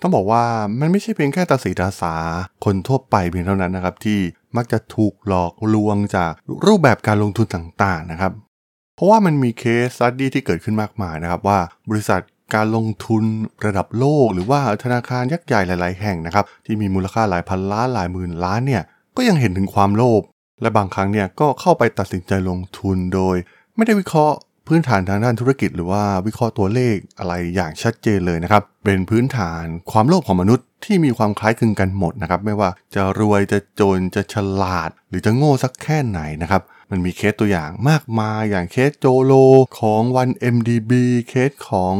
[0.00, 0.42] ต้องบอกว่า
[0.80, 2.14] มันไม่ใช่เพียงแค่ตาสีตาสา
[2.64, 4.18] คนทั่วไปเพียงเท่านั้นนะครับ ที่
[4.56, 6.32] มักจะถูกหลอกลวงจาก
[6.66, 8.32] รูปแบบการลงทุนต่างๆนะครับ
[8.96, 11.58] เพราะว่ามันมี case study ที่เกิดขึ้นมากมายนะครับว่า
[11.90, 12.20] บริษัท
[12.54, 13.22] การลงทุน
[13.66, 18.82] ระดับโลก หรือว่าธนาคารยักษ์ใหญ่หลาย ๆ แห่งนะครับ ที่มีมูลค่าหลายพันล้านหลายหมื่นล้านเนี่ย
[19.16, 20.22] ก็ยังเห็นถึงความโลภ
[20.62, 23.36] และบางครั้งเนี่ยก็เข้าไปตัดสินใจลงทุนโดย
[23.76, 24.36] ไม่ได้วิเคราะห์
[24.66, 39.32] พื้นฐานทางด้านธุรกิจหรือว่าวิเคราะห์ตัวเลขอะไรอย่างชัดเจนเลยนะครับ เป็นพื้นฐานความโลภของมนุษย์ที่มีความคล้ายคลึงกันหมดนะครับ ไม่ว่าจะรวยจะจนจะฉลาด หรือจะโง่สักแค่ไหนนะครับ มันมีเคสตัวอย่างมากมายอย่างเคส Jho Low
[39.80, 40.92] ของ 1MDB
[41.28, 41.94] เคสของ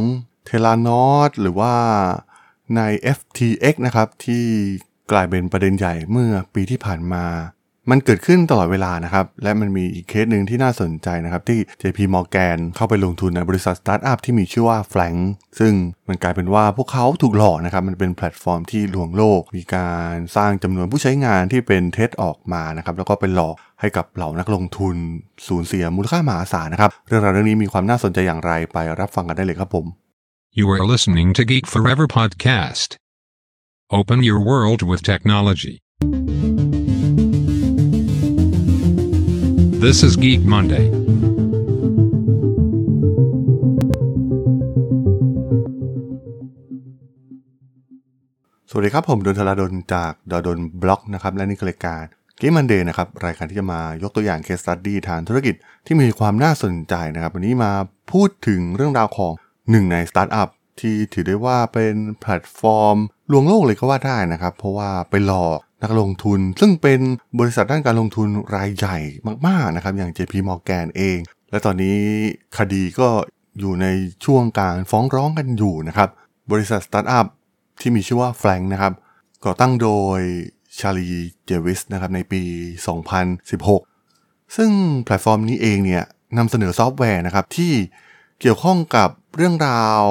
[0.45, 1.73] Theranos หรือว่า
[2.75, 2.81] ใน
[3.17, 4.45] FTX นะครับที่
[5.11, 7.25] กลายเป็นประเด็นใหญ่เมื่อปีที่ผ่านมา
[7.91, 15.19] มันเกิดขึ้นตลอดเวลานะครับ และมันมีอีกเคสหนึ่งที่น่าสนใจนะครับ ที่ JP Morgan เข้าไปลงทุนในบริษัทสตาร์ทอัพที่มีชื่อว่า Frank
[15.59, 15.73] ซึ่ง
[16.07, 24.95] มันกลายเป็นว่าพวกเขาถูกหลอกนะครับ มันเป็นแพลตฟอร์มที่ลวงโลก มีการสร้างจำนวนผู้ใช้งานที่เป็นเท็จออกมานะครับ แล้วก็เป็นหลอกให้กับเหล่านักลงทุน
[25.47, 29.85] สูญเสียมูลค่ามหาศาลนะครับ เรื่องราวเรื่องนี้มีความน่าสนใจอย่างไรไปรับฟังกันได้เลยครับผม
[30.59, 32.89] You are listening to Geek Forever podcast.
[33.99, 35.75] Open your world with technology.
[39.87, 40.85] This is Geek Monday.
[48.69, 52.03] สวัสดีครับ ผมดลธราดลจาก ด.ดล็อกนะครับ และนี่คือรายการ
[52.37, 57.71] Geek Monday นะครับ รายการที่จะมายกตัวอย่าง case study ทางธุรกิจที่มีความน่าสนใจนะครับ วันนี้มา
[58.11, 59.33] พูดถึงเรื่องราวของ
[59.71, 60.49] หนึ่งในสตาร์ทอัพ
[60.79, 62.97] ที่ถือได้ว่าเป็นแพลตฟอร์ม
[63.31, 66.99] ลวงโลกเลยก็ว่าได้นะครับ เพราะว่าไปหลอก นักลงทุน ซึ่งเป็น
[67.39, 68.97] บริษัทด้านการลงทุนรายใหญ่
[69.47, 71.19] มากๆนะครับอย่าง JP Morgan เอง
[71.51, 71.97] และตอนนี้
[72.57, 73.09] คดีก็
[73.59, 73.87] อยู่ใน
[74.25, 76.09] ช่วงการฟ้องร้องกันอยู่นะครับ
[76.51, 77.25] บริษัทสตาร์ทอัพ
[77.81, 78.93] ที่มีชื่อว่า Frank นะครับ
[79.45, 80.19] ก่อตั้งโดย
[80.79, 82.41] Charlie Javice นะครับในปี
[83.29, 84.71] 2016 ซึ่ง
[85.05, 86.03] แพลตฟอร์มนี้เองเนี่ย
[86.37, 87.73] นำเสนอซอฟต์แวร์นะครับที่
[88.41, 90.01] เกี่ยวข้องกับเรื่องราว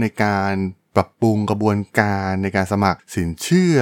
[0.00, 0.52] ในการ
[0.94, 3.78] ปรับปรุงกระบวนการในการสมัครสินเชื่อ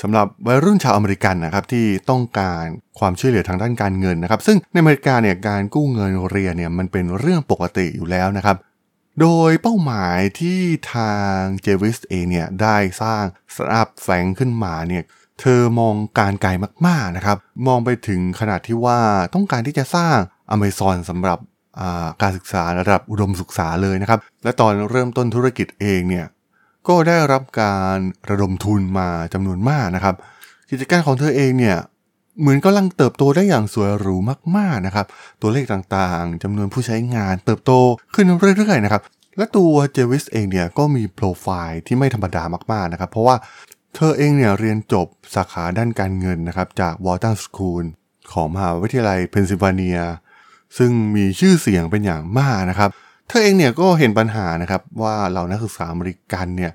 [0.00, 2.64] สำหรับวัยรุ่นชาวอเมริกันนะครับที่ต้องการ
[2.98, 8.56] ความช่วยเหลือทางด้านการเงินนะครับ ซึ่งในอเมริกาเนี่ยการกู้เงินเรียนเนี่ยมันเป็นเรื่องปกติอยู่แล้วนะครับ
[9.20, 10.60] โดยเป้าหมายที่
[10.94, 15.02] ทางเจวิสเองเนี่ยได้สร้างสตาร์ทอัพ Frank ขึ้นมาเนี่ย
[15.40, 16.50] เธอมองการไกล
[16.86, 17.36] มากๆนะครับ
[17.66, 19.00] มองไปถึงขนาดที่ว่า
[19.34, 20.16] ต้องการที่จะสร้าง
[20.50, 21.38] อเมซอนสำหรับ
[22.22, 26.26] การศึกษาระดับอุดมศึกษาเลยนะครับ และตอนเริ่มต้นธุรกิจเองเนี่ย
[26.88, 27.96] ก็ได้รับการ
[28.30, 30.14] ระดมทุนมาจำนวนมากนะครับ
[30.70, 31.76] กิจการของเธอเองเนี่ย
[32.40, 34.16] เหมือนกำลังเติบโตได้อย่างสวยหรู
[34.56, 35.06] มากๆนะครับ
[35.42, 37.72] ตัวเลขต่างๆจำนวนผู้ใช้งานเติบโต
[38.14, 38.26] ขึ้น
[38.56, 39.02] เรื่อยๆนะครับ
[39.36, 43.36] และตัวเจวิสเองเนี่ยก็มีโปรไฟล์ที่ไม่ธรรมดามากๆนะครับ เพราะว่า
[43.94, 47.84] เธอเองเนี่ยเรียนจบสาขาด้านการเงินนะครับ จาก Wharton School
[48.32, 50.00] ของมหาวิทยาลัยเพนซิลเวเนีย
[50.78, 52.90] ซึ่งมีชื่อเสียงเป็นอย่างมากนะครับ
[53.32, 56.72] เธอเองเนี่ยก็เห็นปัญหานะครับว่าเหล่านักศึกษาอเมริกันเนี่ย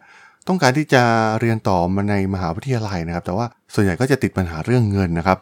[0.48, 1.04] ต้องการที่จะ
[1.40, 5.40] เรียนต่อมาในมหาวิทยาลัยนะครับ แต่ว่าส่วนใหญ่ก็จะติดปัญหาเรื่องเงินนะครับ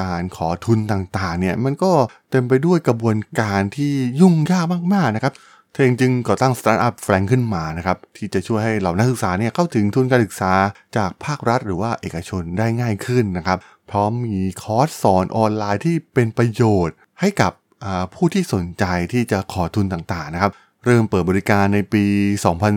[0.00, 1.92] การขอทุนต่างๆเนี่ยมันก็
[2.30, 5.32] เต็มไปด้วยกระบวนการที่ยุ่งยากมากๆนะครับ
[5.72, 10.52] เธอเองจึงก่อตั้งสตาร์ทอัพแฟลงขึ้นมานะครับที่จะช่วยให้เหล่านักศึกษาเนี่ยเข้าถึงทุนการศึกษา
[10.96, 13.58] จากภาครัฐหรือว่าเอกชนได้ง่ายขึ้นนะครับ
[13.90, 17.52] พร้อมมีคอร์สสอนออนไลน์ที่เป็นประโยชน์ให้กับ
[18.14, 20.52] ผู้ที่สนใจที่จะขอทุนต่างๆนะครับ
[20.84, 22.04] เริ่มเปิดบริการในปี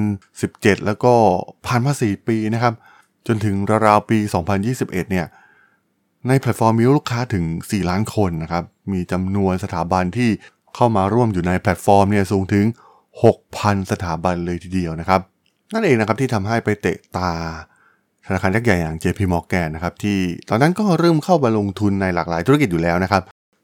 [0.07, 1.13] 2017 แล้วก็
[1.66, 2.73] ผ่านมา 4 ปีนะครับ
[3.28, 4.18] จนถึงราวๆปี
[4.63, 5.25] 2021 เนี่ย
[6.28, 10.29] ในแพลตฟอร์มมีลูกค้าถึง 4 ล้านคนนะครับ มีจำนวนสถาบันที่
[10.75, 12.66] เข้ามาร่วมอยู่ในแพลตฟอร์มเนี่ยสูงถึง
[13.28, 15.22] 6,000 สถาบันเลยทีเดียวนะครับ
[15.74, 17.31] นั่นเองนะครับที่ทำให้ไปเตะตา
[18.25, 20.18] ธนาคารยักษ์ใหญ่อย่าง JP Morgan นะครับที่
[20.50, 23.22] ตอนนั้นก็เริ่มเข้ามาลงทุนในหลากหลายธุรกิจอยู่แล้วนะครับ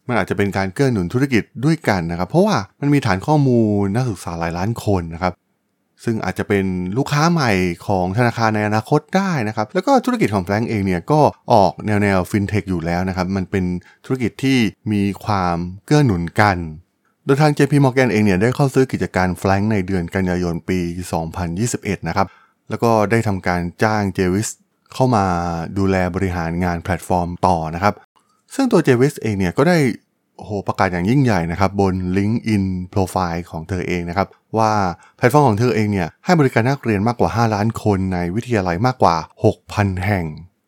[0.07, 5.33] มันอาจจะเป็นการเกื้อหนุนธุรกิจด้วยกันนะครับ เพราะว่ามันมีฐานข้อมูลนักศึกษาหลายล้านคนนะครับ
[6.03, 6.65] ซึ่งอาจจะเป็น
[6.97, 7.51] ลูกค้าใหม่
[7.87, 11.19] ของธนาคารในอนาคตได้นะครับ แล้วก็ธุรกิจของแฟรงก์เองเนี่ยก็
[11.53, 13.65] ออกแนวแนวฟินเทคอยู่แล้วนะครับ มันเป็น
[14.05, 14.57] ธุรกิจที่
[14.91, 16.57] มีความเกื้อหนุนกัน
[17.25, 20.79] โดยทาง JP Morgan เองเนี่ยได้เข้าซื้อกิจการแฟรงก์ในเดือนกันยายนปี
[21.43, 22.27] 2021 นะครับ
[22.69, 24.49] แล้วก็ได้ทำการจ้างเจวิส
[24.93, 25.25] เข้ามา
[25.77, 27.93] ดูแลบริหารงานแพลตฟอร์มต่อนะครับ
[28.55, 29.77] ซึ่งตัวเจวิสเองเนี่ยก็ได้
[30.37, 32.63] โอ้โหประกาศอย่างยิ่งใหญ่นะครับบน LinkedIn
[32.93, 34.27] Profile ของเธอเองนะครับ
[34.57, 34.71] ว่า
[35.17, 39.15] แพลตฟอร์มของเธอเองเนี่ยให้บริการนักเรียนมากกว่า 5 ล้านคนในวิทยาลัยมากกว่า
[39.59, 40.25] 6,000 แห่ง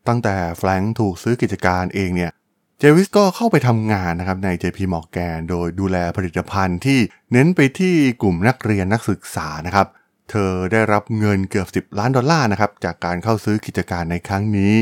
[0.08, 2.32] ตั้งแต่แฟรงค์ถูกซื้อกิจการเองเนี่ย
[2.80, 7.00] เจวิสก็เข้าไปทำงานนะครับใน JP Morgan โดยดูแลผลิตภัณฑ์ที่
[7.32, 9.88] เน้นไปที่กลุ่มนักเรียนนักศึกษานะครับ
[10.30, 14.74] เธอได้รับเงินเกือบ 10 ล้านดอลลาร์นะครับจากการเข้าซื้อกิจการในครั้งนี้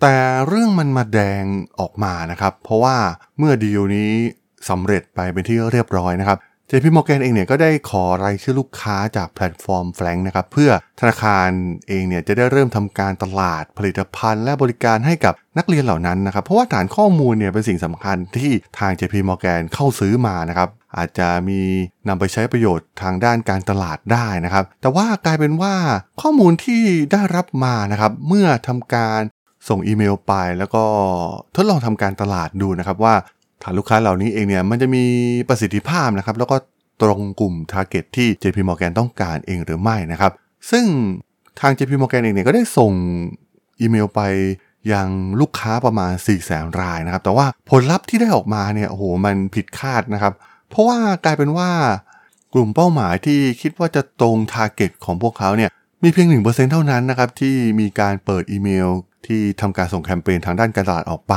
[0.00, 0.16] แต่
[0.48, 1.44] เรื่องมันมาแดง
[1.80, 2.96] ออกมานะครับ เพราะว่า
[3.38, 4.12] เมื่อดีลนี้
[4.68, 6.38] สำเร็จไปเป็นที่เรียบร้อยนะครับ
[6.70, 10.70] JP Morgan เองเนี่ยก็ได้ขอรายชื่อลูกค้าจากแพลตฟอร์มแฟรงก์นะครับ เพื่อ
[11.00, 11.48] ธนาคาร
[11.88, 21.60] เองเนี่ยจะได้เริ่มทำการตลาดผลิตภัณฑ์และบริการให้กับนักเรียนเหล่านั้นนะครับ เพราะว่าฐานข้อมูลเนี่ยเป็นสิ่งสำคัญที่ทาง JP Morgan เข้าซื้อมานะครับอาจจะมี
[22.08, 25.74] นำไปใช้ประโยชน์ทางด้านการตลาดได้นะครับ แต่ว่ากลายเป็นว่า
[26.20, 26.82] ข้อมูลที่
[27.12, 29.20] ได้รับมานะครับ เมื่อทำการ
[29.68, 30.82] ส่งอีเมลไปแล้วก็
[31.54, 33.14] ทดลองทำการตลาดดูนะครับว่า
[33.62, 35.04] ฐานลูกค้าเหล่านี้เองเนี่ยมันจะมี
[35.48, 36.56] ประสิทธิภาพนะครับแล้วก็
[37.02, 40.32] ตรงกลุ่ม Target ที่ JP Morgan ต้องการเองหรือไม่นะครับ
[40.70, 40.84] ซึ่ง
[41.60, 42.92] ทาง JP Morgan เองเนี่ยก็ได้ส่ง
[43.80, 44.20] อีเมลไป
[44.92, 45.08] ยัง
[45.40, 50.32] ลูกค้าประมาณ 4 0 0แสนรายนะครับ แต่ว่าผลลัพธ์ที่ได้ออกมาเนี่ยโอ้โหมันผิดคาดนะครับ
[50.70, 51.70] เพราะว่ากลายเป็นว่า
[52.54, 55.70] กลุ่มเป้าหมายที่คิดว่าจะตรง Target ของพวกเขาเนี่ย
[56.02, 58.88] มีเพียง 1%เท่านั้นนะครับที่มีการเปิดอีเมล
[59.26, 61.34] ที่ทำการส่งแคมเปญทางด้านการตลาดออกไป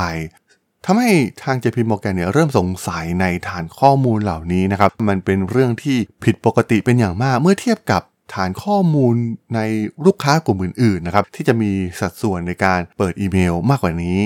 [0.86, 1.10] ทำให้
[1.42, 8.02] ทาง JP Morgan เนี่ยเริ่มสงสัยในฐานข้อมูลเหล่านี้นะครับ มันเป็นเรื่องที่ผิดปกติเป็นอย่างมากเมื่อเทียบกับ
[8.34, 9.14] ฐานข้อมูล
[9.54, 9.60] ใน
[10.06, 11.70] ลูกค้ากลุ่มอื่นๆนะครับที่จะมี
[12.00, 14.18] สัดส่วนในการเปิดอีเมลมากกว่านี้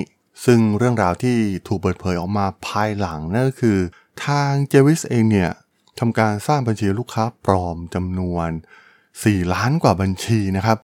[0.44, 1.36] ซึ่งเรื่องราวที่
[1.68, 3.78] ถูกเปิดเผยออกมาภายหลังนั่นก็คือ
[4.26, 5.50] ทางเจวิสเองเนี่ย
[5.98, 8.48] ทำการสร้างบัญชีลูกค้าปลอมจำนวน
[9.02, 10.78] 4 ล้านกว่าบัญชีนะครับ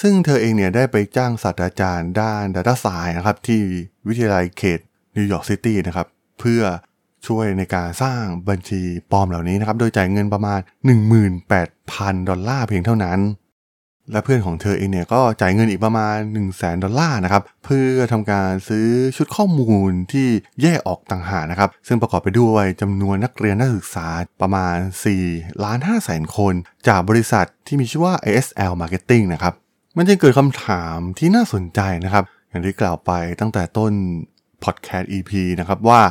[0.00, 3.62] ซึ่งเธอเองเนี่ยได้ไปจ้างศาสตราจารย์ด้าน Data Science นะครับที่
[4.08, 4.80] วิทยาลัยเขต
[5.16, 6.06] นิวยอร์กซิตี้นะครับ
[6.40, 6.62] เพื่อ
[7.26, 10.60] ช่วยในการสร้างบัญชีปลอมเหล่านี้นะครับ โดยจ่ายเงินประมาณ
[11.44, 13.20] 18,000 ดอลลาร์เพียงเท่านั้น
[14.12, 20.28] และเพื่อนของเธอเองเนี่ยก็จ่ายเงินอีกประมาณ 1 0 0 0 0 ดอลลาร์นะครับ เพื่อทำการซื้อชุดข้อมูลที่
[20.62, 24.08] แยกออกต่างหากนะครับ ซึ่งประกอบไปด้วยจำนวนนักเรียนนักศึกษา
[24.40, 24.76] ประมาณ
[25.20, 26.54] 4ล้าน5แสนคน
[26.88, 29.54] จากบริษัทที่มีชื่อว่า ASL Marketing นะครับ
[29.96, 33.92] มันจึงเกิดคำถามที่น่าสนใจนะครับ อย่างที่กล่าวไปตั้งแต่ต้น
[34.62, 36.02] Podcast EP นะครับว่า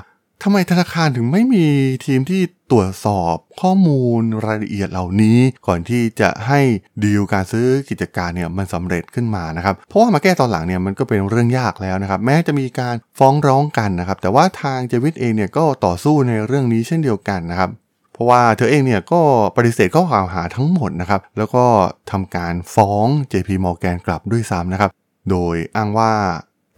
[0.43, 1.67] ทำไมธนาคารถึงไม่มี
[2.05, 2.41] ทีมที่
[2.71, 5.37] ตรวจสอบข้อมูลรายละเอียดเหล่านี้
[5.67, 6.59] ก่อนที่จะให้
[7.03, 17.69] ดีลการซื้อกิจการเนี่ยมันสำเร็จขึ้นมานะครับ เพราะว่ามาแก้ตอนหลังเนี่ยมันก็เป็นเรื่องยากแล้วนะครับ แม้จะมีการฟ้องร้องกันนะครับ แต่ว่าทางเจวิตเองเนี่ยก็ต่อสู้ในเรื่องนี้เช่นเดียวกันนะครับ
[18.15, 19.21] เพราะว่าเธอเองเนี่ยก็
[19.57, 21.65] ปฏิเสธข้อกล่าวหาทั้งหมดนะครับ แล้วก็
[22.11, 24.89] ทำการฟ้อง JP Morgan กลับด้วยซ้ำนะครับ
[25.29, 26.11] โดยอ้างว่า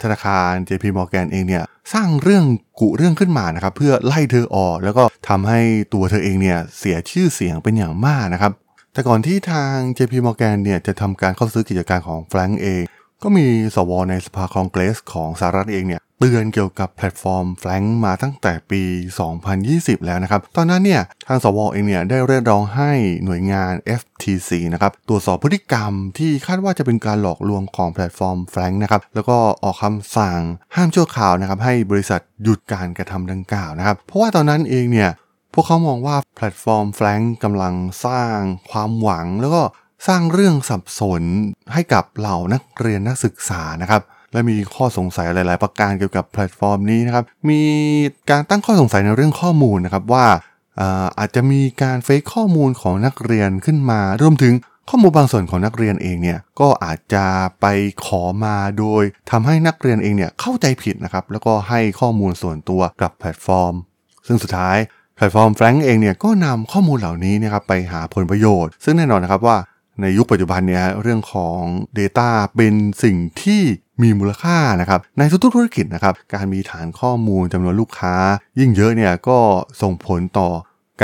[0.02, 2.44] ธนาคาร JP Morgan เองเนี่ยสร้างเรื่อง
[2.80, 5.60] กุเรื่องขึ้นมานะครับ เพื่อไล่เธอออก แล้วก็ทำให้
[5.94, 8.52] ตัวเธอเองเนี่ยเสียชื่อเสียงเป็นอย่างมากนะครับ
[8.92, 12.82] แต่ก่อนที่ทาง JP Morgan เนี่ยจะทำการเข้าซื้อกิจการของแฟรงก์เอง
[13.22, 18.82] ก็มีสวในสภาคองเกรสของสหรัฐเองเนี่ยเตือนเกี่ยวกับแพลตฟอร์มแฟรงก์มาตั้งแต่ปี
[19.44, 22.92] 2020 แล้วนะครับ ตอนนั้นเนี่ยทางสวเองเนี่ยได้เรียกร้องให้
[23.24, 30.40] หน่วยงาน FTC นะครับตรวจสอบพฤติกรรมที่คาดว่าจะเป็นการหลอกลวงของแพลตฟอร์มแฟรงก์นะครับแล้วก็ออกคำสั่ง
[30.74, 35.10] ห้ามชั่วคราวนะครับให้บริษัทหยุดการกระทำดังกล่าวนะครับ เพราะว่าตอนนั้นเองเนี่ย
[35.54, 37.74] พวกเขามองว่าแพลตฟอร์มแฟรงก์กำลัง
[38.06, 38.36] สร้าง
[38.70, 39.62] ความหวังแล้วก็
[40.06, 41.22] สร้างเรื่องสับสน
[41.72, 44.02] ให้กับเหล่านักเรียนนักศึกษานะครับ
[44.32, 47.62] และมีข้อสงสัยหลาย ๆ ประการเกี่ยวกับแพลตฟอร์มนี้นะครับ มี
[48.30, 50.26] การตั้งข้อสงสัยในเรื่องข้อมูลนะครับว่า
[51.18, 54.54] อาจจะมีการ fake ข้อมูลของนักเรียนขึ้นมารวมถึง
[54.88, 57.24] ข้อมูลบางส่วนของนักเรียนเองเนี่ยก็อาจจะ
[57.60, 57.66] ไป
[58.06, 63.74] ขอมาโดยทำให้นักเรียนเองเนี่ยเข้าใจผิดนะครับแล้วก็ให้ข้อมูลส่วนตัวกับแพลตฟอร์ม
[64.26, 64.76] ซึ่งสุดท้าย
[65.16, 69.56] แพลตฟอร์มแฟรงก์เองเนี่ยก็นำข้อมูลเหล่านี้นะครับไปหาผลประโยชน์ ซึ่งแน่นอนนะครับว่า
[70.00, 71.60] ในยุคปัจจุบันเนี่ยเรื่องของ
[71.98, 72.74] Data เป็น
[73.04, 73.62] สิ่งที่
[74.02, 78.14] มีมูลค่านะครับในทุกๆธุรกิจนะครับการมีฐานข้อมูลจำนวนลูกค้า
[78.58, 79.38] ยิ่งเยอะเนี่ยก็
[79.82, 80.50] ส่งผลต่อ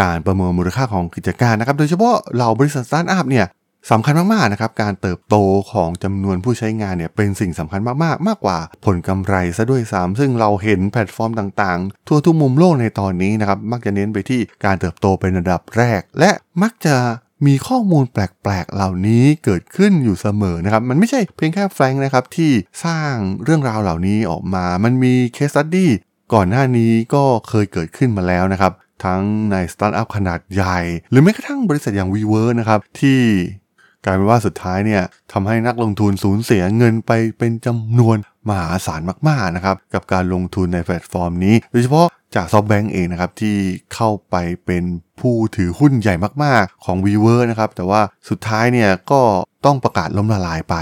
[0.00, 3.46] การประเมินมูลค่าของกิจการนะครับ โดยเฉพาะเหล่าบริษัทสตาร์ทอัพเนี่ย
[3.90, 5.36] สำคัญมากๆนะครับการเติบโต
[5.72, 16.30] ของจำนวนผู้ใช้งานเนี่ยเป็นสิ่งสำคัญมากๆ มากกว่าผลกำไรซะด้วยซ้ำซึ่งเราเห็นแพลตฟอร์มต่างๆ ทั่วทุกมุมโลกในตอนนี้นะครับมักจะเน้นไปที่การเติบโตเป็นระดับแรก และ
[16.62, 16.96] มักจะ
[17.46, 18.18] มีข้อมูลแป
[18.50, 22.50] ลกๆ เหล่านี้เกิดขึ้นอยู่เสมอนะครับ มันไม่ใช่เพียงแค่แฟรงก์นะครับที่
[22.84, 25.90] สร้างเรื่องราวเหล่านี้ออกมา มันมี case study
[26.34, 28.72] ก่อนหน้านี้ก็เคยเกิดขึ้นมาแล้วนะครับ
[29.04, 30.78] ทั้งในสตาร์ทอัพขนาดใหญ่
[31.10, 33.20] หรือแม้กระทั่งบริษัทอย่าง WeWork นะครับที่
[34.04, 38.16] กลายเป็นว่าสุดท้ายเนี่ยทำให้นักลงทุนสูญเสียเงินไปเป็นจำนวน
[38.48, 43.56] มหาศาลมากๆนะครับกับการลงทุนในแพลตฟอร์มนี้ โดยเฉพาะจากซอฟแบงก์เองนะครับที่
[43.94, 44.84] เข้าไปเป็น
[45.20, 49.20] ผู้ถือหุ้นใหญ่มากๆของ w e เวอร์นะครับแต่ว่าสุดท้ายเนี่ยก็
[49.64, 50.76] ต้องประกาศล้มละลายไป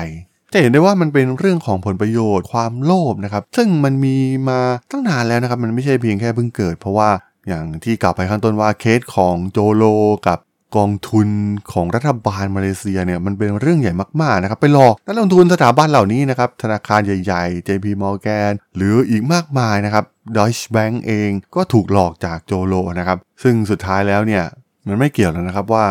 [0.53, 4.17] จะเห็นได้ว่ามันเป็นเรื่องของผลประโยชน์ความโลภนะครับซึ่งมันมี
[4.49, 4.61] มา
[4.91, 7.11] ตั้งนานแล้วนะครับมันไม่ใช่เพียงแค่เพิ่งเกิด เพราะว่า
[7.49, 9.85] อย่างที่กล่าวไปข้างต้นว่าเคสของโจโล
[10.29, 10.39] กับ
[10.77, 11.29] กองทุน
[11.73, 20.05] ของรัฐบาลมาเลเซียเนี่ยมันเป็นเรื่องใหญ่มากๆนะครับไปหลอกนักลงทุนสถาบันเหล่านี้นะครับธนาคารใหญ่ๆ JP Morgan หรืออีกมากมายนะครับ
[20.37, 24.45] Deutsche Bank เองก็ถูกหลอกจากโจโลนะครับซึ่งสุดท้ายแล้วเนี่ย
[24.89, 25.87] มันไม่เกี่ยวแล้วนะครับว่า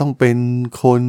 [0.00, 0.36] ต้องเป็น
[0.82, 1.02] คน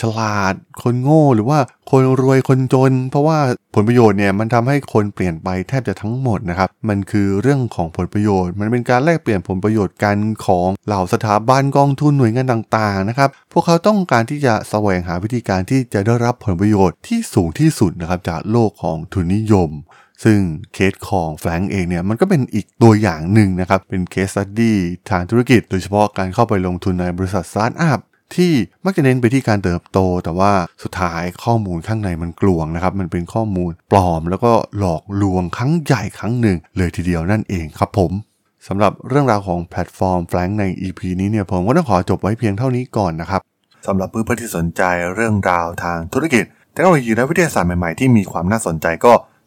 [0.00, 1.58] ฉลาด คนโง่หรือว่า
[1.90, 3.38] คนรวยคนจน เพราะว่า
[3.74, 19.70] ผลประโยชน์เนี่ยมันทำให้คนเปลี่ยนไปแทบจะทั้งหมดนะครับมันคือเรื่องของผลประโยชน์ มันเป็นการแลกเปลี่ยนผลประโยชน์กันของเหล่าสถาบันกองทุนหน่วยงานต่างๆนะครับพวกเขาต้องการที่จะแสวงหาวิธีการที่จะได้รับผลประโยชน์ที่สูงที่สุดนะครับจากโลกของทุนนิยม
[20.24, 20.38] ซึ่ง
[20.74, 24.76] เคสของแฟรงก์เองเนี่ยมันก็เป็นอีกตัวอย่างหนึ่งนะครับ เป็น case study
[25.10, 28.00] ทางธุรกิจ โดยเฉพาะการเข้าไปลงทุนในบริษัทสตาร์ทอัพ
[28.36, 28.52] ที่
[28.84, 38.12] มักจะเน้นไปที่การเติบโต แต่ว่าสุดท้ายข้อมูลข้างในมันกลวงนะครับ มันเป็นข้อมูลปลอม แล้วก็หลอกลวงครั้งใหญ่ครั้งหนึ่ง เลยทีเดียวนั่นเองครับผม
[38.66, 43.40] สำหรับเรื่องราวของแพลตฟอร์มแฟรงก์ใน EP นี้เนี่ยผมก็ต้องขอจบไว้เพียงเท่านี้ก่อนนะครับ
[43.86, 44.82] สำหรับเพื่อนๆที่สนใจ
[45.14, 49.12] เรื่องราวทางธุรกิจเทคโนโลยีและวิทยาศาสตร์ใหม่ๆที่มีความน่าสนใจก็